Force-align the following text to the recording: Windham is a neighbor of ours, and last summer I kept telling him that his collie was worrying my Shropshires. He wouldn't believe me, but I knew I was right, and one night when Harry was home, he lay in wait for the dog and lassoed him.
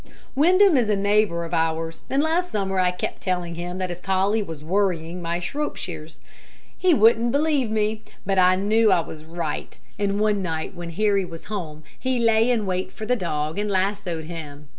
Windham 0.33 0.77
is 0.77 0.89
a 0.89 0.95
neighbor 0.95 1.45
of 1.45 1.53
ours, 1.53 2.01
and 2.09 2.23
last 2.23 2.51
summer 2.51 2.79
I 2.79 2.89
kept 2.89 3.21
telling 3.21 3.53
him 3.53 3.77
that 3.77 3.91
his 3.91 3.99
collie 3.99 4.41
was 4.41 4.63
worrying 4.63 5.21
my 5.21 5.39
Shropshires. 5.39 6.21
He 6.75 6.91
wouldn't 6.91 7.31
believe 7.31 7.69
me, 7.69 8.01
but 8.25 8.39
I 8.39 8.55
knew 8.55 8.91
I 8.91 9.01
was 9.01 9.23
right, 9.25 9.77
and 9.99 10.19
one 10.19 10.41
night 10.41 10.73
when 10.73 10.89
Harry 10.93 11.23
was 11.23 11.43
home, 11.53 11.83
he 11.99 12.17
lay 12.17 12.49
in 12.49 12.65
wait 12.65 12.91
for 12.91 13.05
the 13.05 13.15
dog 13.15 13.59
and 13.59 13.69
lassoed 13.69 14.25
him. 14.25 14.69